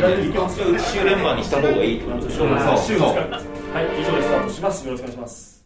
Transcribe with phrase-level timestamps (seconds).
[0.00, 2.46] 週連番にした方がいいってことでしょ
[2.82, 5.64] 週そうはい以上でスタートしますよろしくお願いします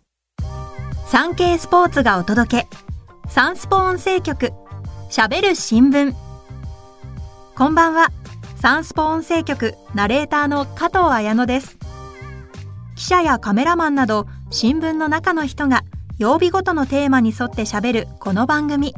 [1.07, 2.69] 産経スポーツがお届け
[3.29, 4.53] サンスポ音声局
[5.15, 6.13] しゃべる新聞。
[7.55, 8.09] こんばんは。
[8.57, 11.79] サンスポ音声局ナレーターの加藤彩乃です。
[12.97, 15.85] 記者やカメラマンなど新聞の中の人が
[16.19, 18.93] 曜日ごとのテーマに沿ってしゃべるこの番組。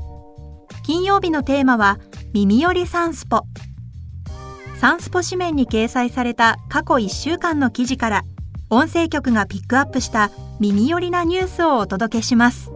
[0.87, 1.99] 金曜日のテーマは
[2.33, 3.43] 耳よりサンスポ。
[4.79, 8.23] サンスポ紙面に掲載された過去1週間の記事から
[8.69, 12.71] 音声局がピックアップした耳寄りなニュースをお届けします。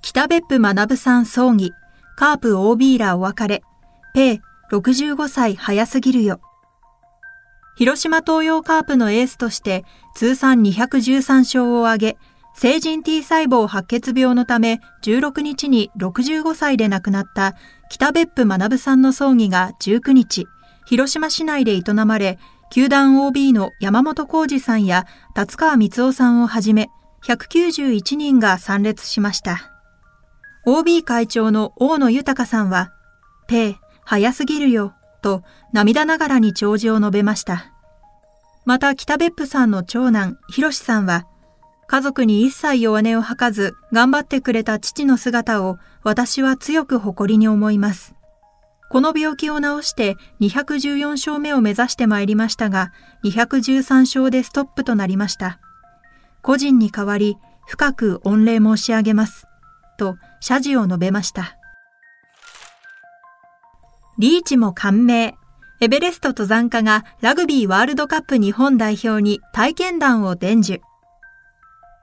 [0.00, 1.72] 北別府学さん葬儀
[2.16, 3.62] カープ OB らお別れ
[4.14, 4.40] ペイ
[4.70, 6.40] 65歳早すぎるよ。
[7.76, 12.16] 広島東洋カープのエースとして通算213勝を挙げ
[12.54, 17.54] 成人 T 細胞白血病のため16日に65歳で亡くなった
[17.90, 20.46] 北別府学さんの葬儀が19日、
[20.86, 22.38] 広島市内で営まれ、
[22.70, 26.88] 球団 OB の山本浩二さんや達川光夫さんをはじめ、
[27.24, 29.70] 191人が参列しました。
[30.64, 32.92] OB 会長の大野豊さんは、
[33.46, 37.72] ペイ、早すぎるよ、と涙ながらに弔辞を述べました。
[38.64, 41.26] また北別府さんの長男、博さんは、
[41.92, 48.14] 家族に一切弱音を吐かず頑張ってくれた父の姿を私は強く誇りに思います。
[48.88, 52.92] この病気を治して214勝目を目指してまいりましたが、
[53.24, 55.60] 213勝でストップとなりました。
[56.40, 59.46] 個人に代わり深く御礼申し上げます。
[59.98, 61.58] と謝辞を述べました。
[64.18, 65.34] リーチも感銘。
[65.82, 70.80] エベレスト登山家がラグビーワールドカップ日本代表に体験談を伝授。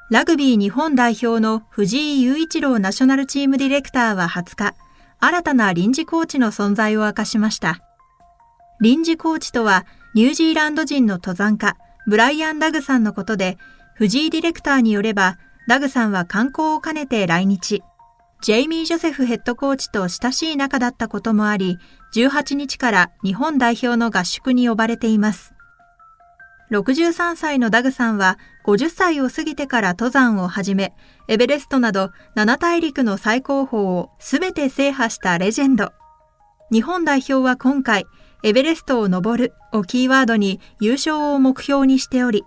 [0.10, 4.74] ラグビー日本代表の藤井雄一郎ナショナルチームディレクターは20日、
[5.20, 7.84] 新たな臨時コーチの存在を明かしました。
[8.82, 13.60] 臨時コーチとは、ニュージーランド人の登山家、ブライアン・ダグさんのことで、
[13.94, 15.38] 藤井ディレクターによれば、
[15.68, 17.84] ダグさんは観光を兼ねて来日。
[18.42, 21.78] ジェイミー・ジョセフヘッドコーチと親しい仲だったこともあり、
[22.16, 25.54] 18日から日本代表の合宿に呼ばれています。
[26.72, 30.94] 63歳のダグさんは50歳を過ぎてから登山を始め、
[31.28, 35.92] エベレストなど7大陸の最高峰を全て制覇したレジェンド。
[36.72, 38.06] 日本代表は今回、
[38.44, 42.44] エベレストを登るをキーワードに優勝を目標にしており、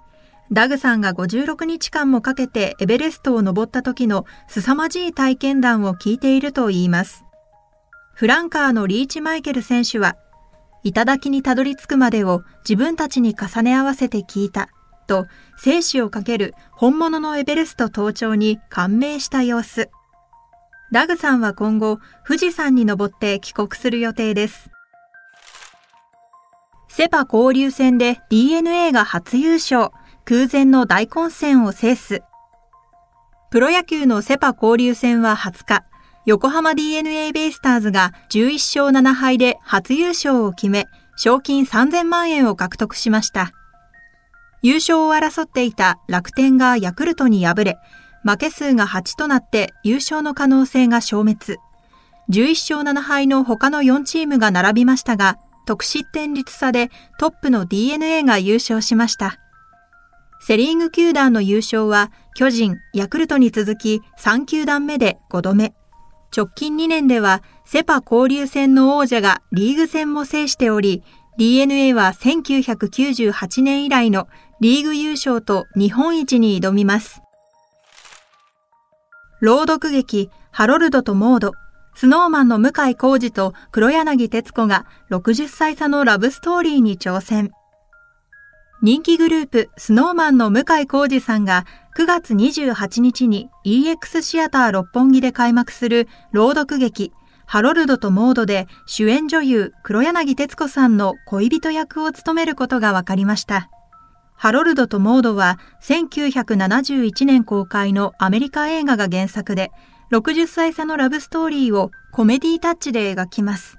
[0.53, 7.25] ダグさんが56日間もかけてエベレストを登った時の凄まじい体験談を聞いているといいます。
[8.15, 10.17] フランカーのリーチマイケル選手は
[10.83, 14.69] 頂にたどり着くまでを自分たちに重ね合わせて聞いた、
[15.07, 15.27] と
[15.57, 19.91] 生死をかける本物のエベレスト登頂に感銘した様子。
[20.91, 24.71] ダグさんは今後、富士山に登って帰国する予定です。
[26.89, 29.91] セパ交流戦で DNA が初優勝、
[30.27, 32.23] 空前の大混戦を制す。
[33.51, 35.85] プロ野球のセパ交流戦は20日、
[36.25, 38.53] 横浜 DNA ベイスターズが11
[38.83, 43.53] 勝7敗で初優勝を決め、賞金3000万円を獲得しました。
[44.63, 47.79] 優勝を争っていた楽天がヤクルトに敗れ、
[48.25, 51.59] 負け数が8となって優勝の可能性が消滅。
[52.31, 59.39] 11勝7敗の他の4チームが並びましたが、得失点率差でトップの DNA が優勝しました。
[60.41, 65.75] セリーグ球団の優勝は巨人、ヤクルトに続き3球団目で5度目。
[66.35, 71.03] 直近2年ではセパ交流戦の王者がリーグ戦も制しており、
[71.37, 74.29] DNA は1998年以来の
[74.61, 77.21] リーグ優勝と日本一に挑みます。
[79.41, 81.53] 朗読劇ハロルドとモード、
[81.95, 87.51] スノーマンの向井浩二と黒柳徹子が60歳差のラブストーリーに挑戦。
[88.85, 91.67] 人気グループスノーマンの向井浩二さんが
[91.97, 97.13] 9月28日に EX シアター六本木で開幕する朗読劇
[97.47, 103.71] ハロルドとモードで主演女優黒柳徹子さんの恋人役を務めることが分かりました。
[104.35, 109.71] ハロルドとモードは1971年公開のアメリカ映画が原作で
[110.11, 113.79] 60歳差のラブストーリーをコメディタッチで描きます。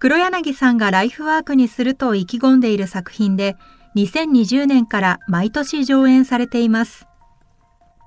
[0.00, 3.56] 黒柳さんがライフワークにすると意気込んでいる作品で
[3.96, 7.06] 2020年から毎年上演されています。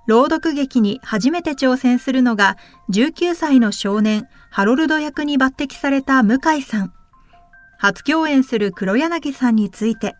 [0.05, 2.57] 朗読劇に初めて挑戦するのが
[2.91, 6.93] 19歳の少年ハロルド役に抜擢された向井さん。
[7.77, 10.15] 初共演する黒柳さんについて、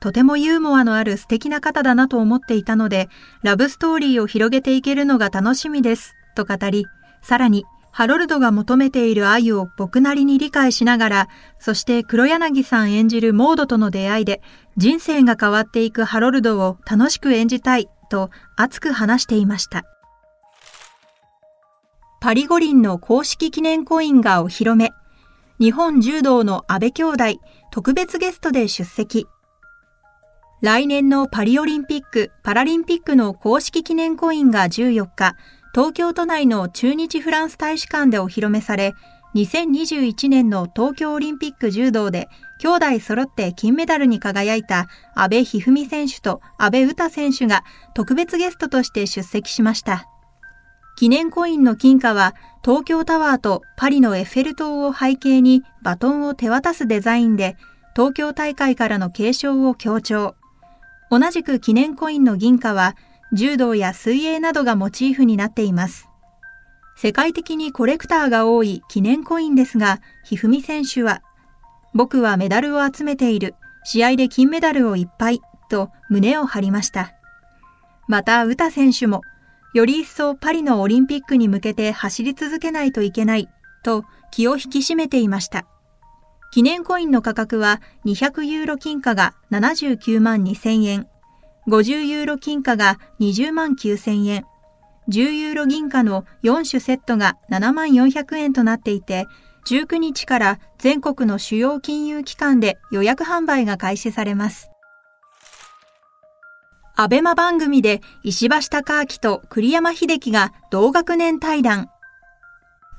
[0.00, 3.08] とてもユーモアのある素敵な方だなと思っていたので、
[3.42, 6.86] ラブストーリーを広げていけるのが楽しみです、と語り、
[7.22, 11.28] さらにハロルドが求めている愛を僕なりに理解しながら、
[11.58, 14.40] そして黒柳さん演じるモードとの出会いで、
[14.78, 19.84] 人生が変わっていくハロルドを楽しく演じたいと熱く話していました。
[22.22, 24.90] パリ五輪の公式記念コインがお披露目。
[25.60, 27.24] 日本柔道の安倍兄弟
[27.70, 29.26] 特別ゲストで出席。
[30.62, 35.34] 来年のパリオリンピック・パラリンピックの公式記念コインが14日、
[35.74, 38.94] 東京都内の中日フランス大使館でお披露目され、
[39.34, 42.28] 2021年の東京オリンピック柔道で
[42.58, 47.64] 兄弟揃って金メダルに輝いた安倍一二三選手と安倍詩選手が
[47.94, 50.06] 特別ゲストとして出席しました。
[50.96, 57.56] 記念コインの金貨は東京タワーとパリのエッフェル塔を背景にバトンを手渡すデザインで
[57.96, 60.34] 東京大会からの継承を強調。
[61.10, 62.94] 同じく記念コインの銀貨は
[63.32, 66.08] 柔道や水泳などがモチーフになっています。
[66.96, 71.22] 世界的にコレクターが多い記念コインですが、ひふみ選手は、
[71.94, 73.54] 僕はメダルを集めている。
[73.84, 75.40] 試合で金メダルをいっぱい。
[75.68, 77.14] と胸を張りました。
[78.06, 79.22] また、詩選手も、
[79.72, 83.48] より一層パリのオリンピックに向けて走り続けないといけない。
[83.82, 85.66] と気を引き締めていました。
[86.52, 91.08] 記念コインの価格は200ユーロ金貨が79万2000円、
[91.68, 94.44] 50ユーロ金貨が20万9000円、
[95.08, 99.26] 10ユーロ銀貨の4種セットが7万400円となっていて、
[99.66, 104.70] 19日から全国の主要金融機関で予約販売が開始されます。
[106.96, 111.88] アベマ番組で石橋貴明と栗山秀樹が同学年対談。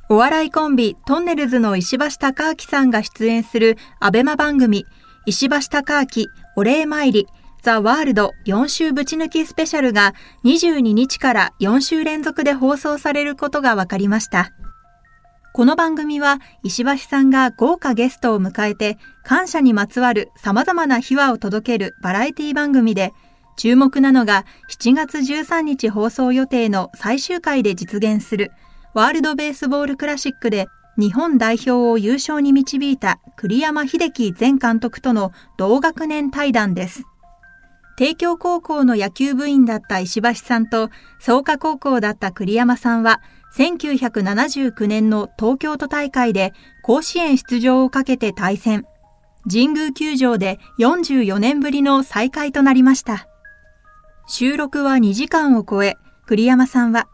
[0.09, 4.85] お笑いコンビトンネルズの石橋貴明さんが出演するアベマ番組
[5.25, 7.27] 石橋貴明お礼参り
[7.63, 10.13] ザ・ワールド4週ぶち抜きスペシャルが
[10.43, 14.51] 22日から4週連続で放送されることが分かりました。
[15.53, 23.13] この番組は石橋さんが豪華ゲストを迎えて感謝にまつわる様々な秘話を届けるバラエティ番組で
[23.55, 28.51] 注目なのが7月13日放送予定の最終回で実現する
[28.93, 30.67] ワールドベースボールクラシックで
[30.97, 37.03] 日本代表を優勝に導いた栗山秀樹前監督との同学年対談です。
[38.03, 40.89] 帝京高校の野球部員だった石橋さんと
[41.19, 43.21] 創価高校だった栗山さんは
[43.55, 46.51] 1979年の東京都大会で
[46.81, 48.85] 甲子園出場をかけて対戦。
[49.49, 53.25] 神宮球場で44年ぶりの再会となりました。
[54.27, 55.95] 収録は2時間を超え、
[56.25, 57.07] 栗山さんは、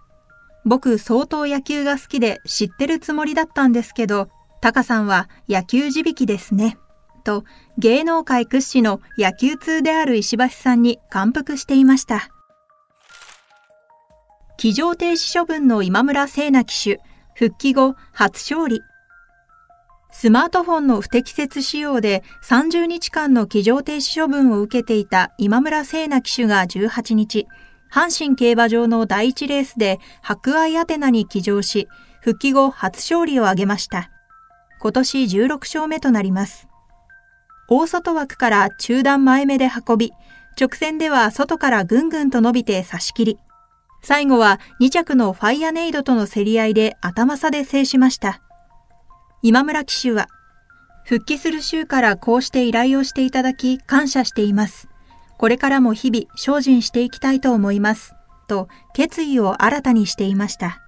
[0.66, 4.28] 僕相当野球が好きで知ってるつもりだったんですけど、
[4.60, 6.80] タカさんは野球地引きですね。
[7.20, 7.44] と
[7.78, 12.30] 芸能界屈指の野球通である石橋さんに感服していました。
[14.58, 17.00] 騎乗停止処分の今村聖奈騎手、
[17.34, 18.82] 復帰後初勝利。
[20.12, 27.48] スマートフォンの不適切使用で30日間の騎乗停止処分を受けていた今村聖奈騎手が18日、
[27.92, 31.88] 阪神競馬場の第1レースで白愛アテナに騎乗し、
[32.22, 34.12] 復帰後初勝利を挙げました。
[34.82, 36.68] 今年16勝目となります。
[37.70, 40.12] 大外枠から中段前目で運び、
[40.60, 43.38] 直線では外からぐんぐんと伸びて差し切り、
[44.02, 48.42] 最後は2着のファイアネイドとの競り合いで頭差で制しました。
[49.42, 50.28] 今村騎手は、
[51.06, 54.90] 復帰する週からこうして依頼をしていただき感謝しています。
[55.38, 58.14] これからも日々精進していきたいと思います。
[58.48, 60.82] と決意を新たにしていました。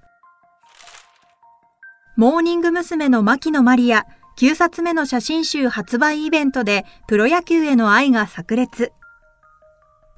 [2.16, 3.08] モーニング娘。
[3.08, 4.04] の牧野真莉愛、
[4.38, 8.92] 9冊目の写真集発売イベントでプロ野球への愛が炸裂。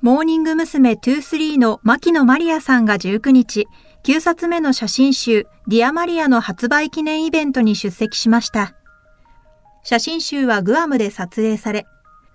[0.00, 0.92] モーニング娘。
[0.92, 3.66] 23の牧野真莉愛さんが19日、
[4.04, 8.74] 9冊目の写真集 Dear Maria の発売記念イベントに出席しました。
[9.82, 11.86] 写真集はグアムで撮影され、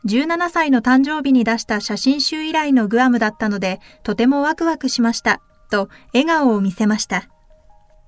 [0.05, 7.29] 17歳の誕生日に出した写真集以来のグアムだったので、とてもワクワクしました、と笑顔を見せました。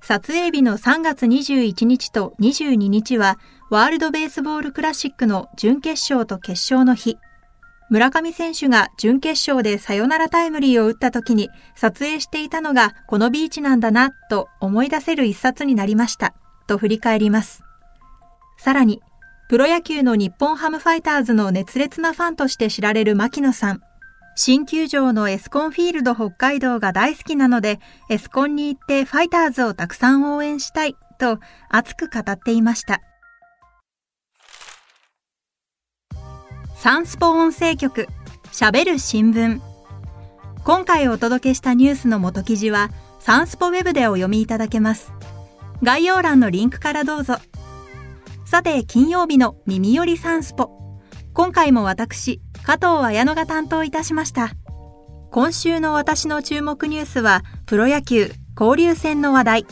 [0.01, 3.37] 撮影日の3月21日と22日は、
[3.71, 7.17] ワールドベースボールクラシックの準決勝と決勝の日。
[7.89, 16.33] 村上選手が準決勝でサヨナラタイムリーを打った時に撮影していたのがこのビーチなんだなと思い出せる一冊になりました。
[16.67, 17.63] と振り返ります。
[18.57, 18.99] さらに、
[19.47, 23.81] プロ野球の日本ハムファイターズの熱烈なファンとして知られる牧野さん。
[24.35, 33.01] 新球場のエスコンフィールド北海道が大好きなので、エスコンに行ってファイターズをたくさん応援したいと熱く語っていました。
[36.81, 38.07] サンスポ音声局
[38.45, 39.61] 喋る新聞
[40.63, 45.13] 今回お届けしたニュースの元記事はサンスポウェブでお読みいただけます
[45.83, 47.35] 概要欄のリンクからどうぞ。
[48.45, 50.71] さて、金曜日の耳よりサンスポ。
[51.33, 54.51] 今回も私、加藤綾乃が担当いたしました。
[55.29, 59.65] 今週の私の注目ニュースは、プロ野球交流戦の話題。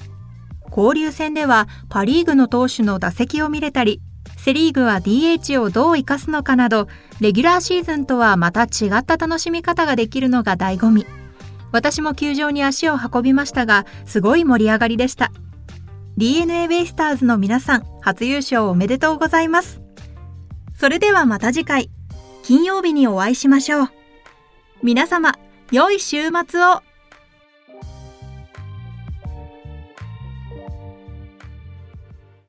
[0.76, 4.00] 交流戦ではパリーグの投手の打席を見れたり、
[4.44, 6.88] セリーグは DH をどう活かすのかなど、
[7.20, 11.06] レギュラーシーズンとはまた違った楽しみ方ができるのが醍醐味。
[11.74, 15.32] 私も球場に足を運びましたが、すごい盛り上がりでした。
[16.16, 19.82] DNA ベイスターズの皆さん、初優勝おめでとうございます。
[20.74, 21.92] それではまた次回、
[22.44, 23.90] 金曜日にお会いしましょう。
[24.82, 25.34] 皆様、
[25.72, 26.82] 良い週末を